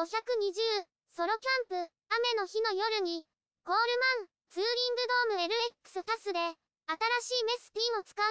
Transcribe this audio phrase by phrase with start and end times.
[0.00, 0.08] 520、
[1.12, 3.20] ソロキャンプ、雨の日の夜に、
[3.68, 3.80] コール
[4.16, 5.52] マン、ツーリングドーム
[5.92, 6.56] LX タスで、新
[7.20, 8.24] しいメスピンを使う。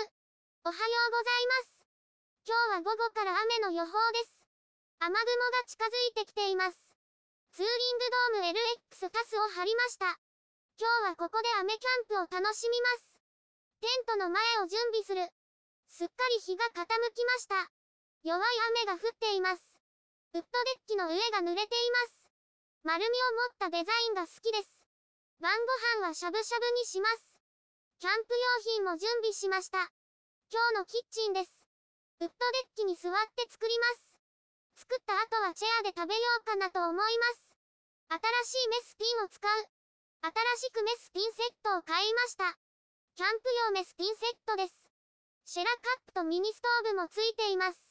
[0.66, 1.86] おはようございます。
[2.50, 4.50] 今日は午後から雨の予報です。
[4.98, 6.78] 雨雲が近づいてきています。
[7.54, 8.58] ツーリングドーム
[8.90, 10.18] LX タスを張りました。
[10.82, 13.22] 今日はここで雨キャンプを楽しみます。
[13.86, 15.22] テントの前を準備する。
[15.86, 17.70] すっかり日が傾きました。
[18.26, 18.42] 弱い
[18.90, 19.79] 雨が降っています。
[20.30, 22.30] ウッドデッキの上が濡れています。
[22.84, 24.86] 丸みを持ったデザインが好きです。
[25.42, 27.42] 晩ご飯はしゃぶしゃぶにします。
[27.98, 29.90] キャンプ用品も準備しました。
[30.54, 31.66] 今日のキッチンです。
[32.22, 33.86] ウッドデッキに座って作りま
[34.78, 34.86] す。
[34.86, 37.50] 作った後はチェアで食べようかなと思います。
[38.14, 39.50] 新しいメスピンを使う。
[40.22, 40.30] 新
[40.62, 42.54] しくメスピンセットを買いました。
[43.18, 44.78] キャンプ用メスピンセットです。
[45.46, 47.89] シェラカップとミニストーブもついています。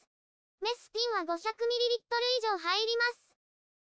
[0.61, 3.35] メスティンは 500ml 以上入ります。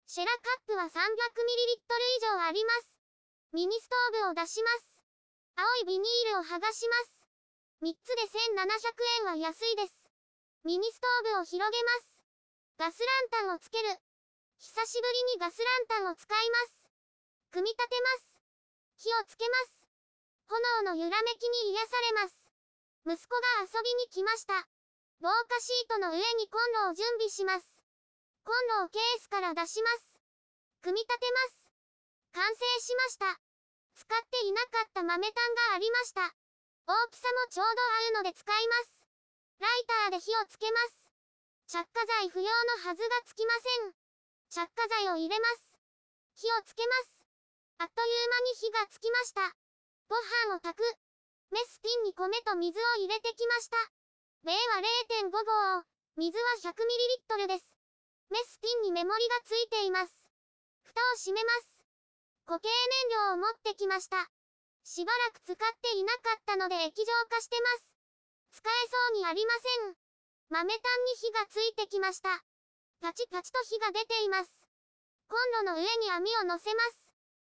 [0.07, 2.99] シェラカップは 300ml 以上あります。
[3.53, 5.01] ミニストーブを出します。
[5.55, 7.27] 青いビニールを剥がします。
[7.81, 8.67] 3つで1700
[9.23, 10.11] 円は安いです。
[10.65, 12.21] ミニストーブを広げます。
[12.77, 13.87] ガスランタンをつける。
[14.59, 16.89] 久しぶりにガスランタンを使います。
[17.51, 18.41] 組み立てます。
[18.97, 19.87] 火をつけます。
[20.83, 22.51] 炎の揺らめきに癒されます。
[23.07, 24.67] 息子が遊びに来ました。
[25.21, 27.65] 防火シートの上にコンロを準備します。
[28.43, 30.19] コンロをケースから出します。
[30.81, 31.71] 組み立てます。
[32.33, 33.39] 完成しました。
[33.95, 36.35] 使っていなかった豆炭がありました。
[36.85, 37.81] 大きさもちょうど
[38.19, 39.07] 合うので使います。
[39.59, 41.09] ライターで火をつけます。
[41.65, 43.95] 着火剤不要のはずがつきません。
[44.51, 45.79] 着火剤を入れます。
[46.35, 47.25] 火をつけます。
[47.79, 49.55] あっという間に火がつきました。
[50.07, 50.15] ご
[50.51, 50.83] 飯を炊く。
[51.51, 53.94] メスピンに米と水を入れてきました。
[54.45, 54.77] 米は
[55.25, 55.89] 0.5号。
[56.21, 57.65] 水は 100ml です。
[58.29, 60.13] メスピンにメモリがついています。
[60.85, 61.81] 蓋を閉めます。
[62.45, 64.29] 固形燃料を持ってきました。
[64.85, 68.61] しばらく使っていなかったので液状化してます。
[68.61, 68.71] 使え
[69.09, 69.97] そうにありません。
[70.53, 72.29] 豆炭に火がついてきました。
[73.01, 74.69] パチパチと火が出ています。
[75.25, 77.09] コンロの上に網を乗せます。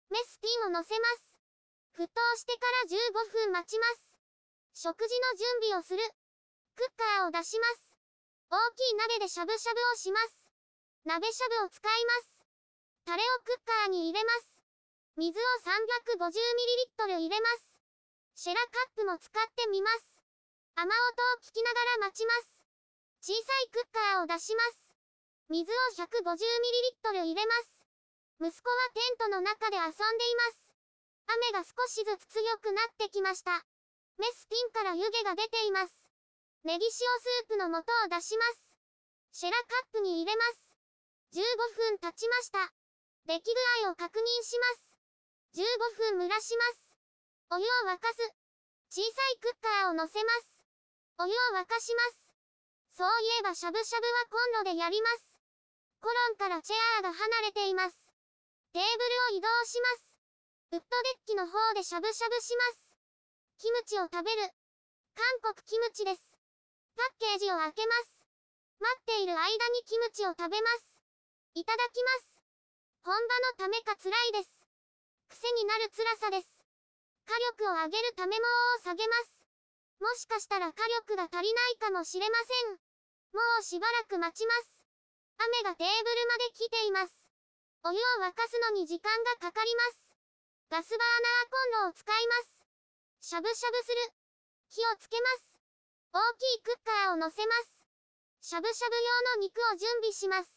[0.08, 1.36] メスピンを乗せます。
[2.00, 4.16] 沸騰してから15分待ちます。
[4.72, 6.00] 食事の準備をする。
[6.78, 7.98] クッカーを出します。
[8.54, 10.46] 大きい鍋でしゃぶしゃぶをします。
[11.02, 12.46] 鍋しゃぶを使います。
[13.02, 14.62] タレをクッカーに入れます。
[15.18, 17.82] 水を 350ml 入れます。
[18.38, 20.22] シェラカップも使ってみます。
[20.78, 22.62] 雨音を聞きながら待ちます。
[23.26, 24.94] 小さいクッカーを出します。
[25.50, 27.82] 水を 150ml 入れます。
[28.38, 30.70] 息子はテントの中で遊んでいます。
[31.26, 33.66] 雨が少しずつ強くなってきました。
[34.18, 36.07] メスピンから湯気が出ています。
[36.64, 38.74] ネギ塩スープの素を出します。
[39.32, 40.74] シェラカップに入れます。
[41.32, 41.42] 15
[41.76, 42.72] 分経ちました。
[43.26, 44.88] 出来具合を確認します。
[45.54, 45.62] 15
[46.16, 46.88] 分蒸らします。
[47.50, 48.20] お湯を沸かす。
[48.90, 50.64] 小さいクッカーを乗せます。
[51.18, 52.28] お湯を沸かします。
[52.96, 55.38] そういえばしゃぶしゃぶはコンロでやります。
[56.00, 57.96] コロンからチェアーが離れています。
[58.72, 58.88] テーブ
[59.32, 60.18] ルを移動します。
[60.72, 62.96] ウッドデッキの方でしゃぶしゃぶします。
[63.58, 64.42] キムチを食べる。
[65.14, 66.37] 韓国キムチです。
[66.98, 68.26] パッケージを開けます。
[68.82, 70.98] 待っている間にキムチを食べます。
[71.54, 72.42] いただきます。
[73.06, 74.50] 本場のためか辛いです。
[75.30, 76.50] 癖になる辛さです。
[77.22, 78.42] 火力を上げるためも
[78.74, 79.46] を下げます。
[80.02, 82.82] もしかしたら火力が足りないかもしれません。
[83.30, 84.82] もうしばらく待ちます。
[85.38, 87.14] 雨がテーブルまで来ています。
[87.86, 90.18] お湯を沸かすのに時間がかかります。
[90.66, 93.30] ガスバーナーコンロを使います。
[93.30, 94.12] しゃぶしゃぶする。
[94.70, 95.47] 火をつけます。
[96.12, 97.84] 大きいクッカーを乗せます。
[98.40, 100.50] しゃぶしゃぶ用の肉を準備します。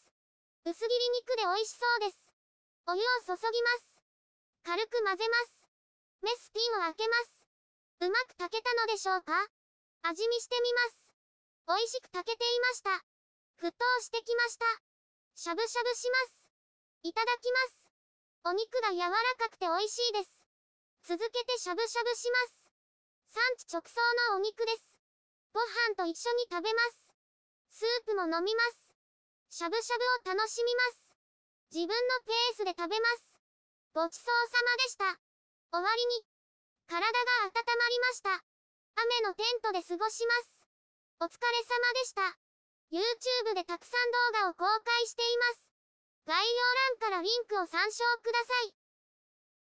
[0.64, 2.32] 薄切り肉で美味しそうです。
[2.86, 4.00] お湯を注ぎます。
[4.64, 5.68] 軽く混ぜます。
[6.22, 8.06] メスピンを開けます。
[8.06, 9.46] うまく炊けたのでしょうか？
[10.02, 11.12] 味見してみます。
[11.68, 12.90] 美味しく炊けていました。
[13.60, 14.66] 沸騰してきました。
[15.34, 16.48] しゃぶしゃぶします。
[17.02, 17.90] いただきます。
[18.44, 20.30] お肉が柔らかくて美味しいです。
[21.04, 22.62] 続けてしゃぶしゃぶします。
[23.28, 24.00] 産地直送
[24.30, 24.91] のお肉です。
[25.52, 27.12] ご飯と一緒に食べます。
[27.68, 28.96] スープも飲みます。
[29.52, 31.12] しゃぶしゃぶを楽しみます。
[31.72, 33.36] 自分のペースで食べます。
[33.92, 35.04] ごちそうさまでした。
[35.72, 36.24] 終わりに。
[36.88, 38.44] 体が温まりました。
[38.96, 40.64] 雨のテントで過ごします。
[41.20, 42.36] お疲れ様でした。
[42.92, 45.72] YouTube でたくさん動画を公開しています。
[46.24, 48.81] 概要欄からリンクを参照ください。